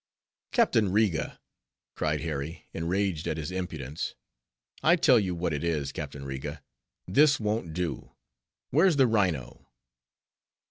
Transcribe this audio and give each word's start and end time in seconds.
"Captain 0.51 0.91
Riga!" 0.91 1.39
cried 1.93 2.21
Harry, 2.21 2.65
enraged 2.73 3.27
at 3.27 3.37
his 3.37 3.51
impudence—"I 3.51 4.95
tell 4.95 5.19
you 5.19 5.35
what 5.35 5.53
it 5.53 5.63
is, 5.63 5.91
Captain 5.91 6.25
Riga; 6.25 6.63
this 7.07 7.39
won't 7.39 7.71
do—where's 7.75 8.95
the 8.95 9.05
rhino?" 9.05 9.67